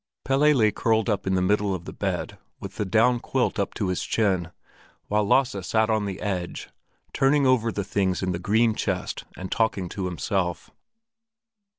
Pelle 0.25 0.39
lay 0.55 0.71
curled 0.71 1.11
up 1.11 1.27
in 1.27 1.35
the 1.35 1.43
middle 1.43 1.75
of 1.75 1.85
the 1.85 1.93
bed 1.93 2.39
with 2.59 2.77
the 2.77 2.85
down 2.85 3.19
quilt 3.19 3.59
up 3.59 3.75
to 3.75 3.89
his 3.89 4.03
chin, 4.03 4.51
while 5.09 5.23
Lasse 5.23 5.63
sat 5.67 5.91
on 5.91 6.05
the 6.07 6.19
edge, 6.21 6.69
turning 7.13 7.45
over 7.45 7.71
the 7.71 7.83
things 7.83 8.23
in 8.23 8.31
the 8.31 8.39
green 8.39 8.73
chest 8.73 9.25
and 9.37 9.51
talking 9.51 9.87
to 9.89 10.05
himself. 10.05 10.71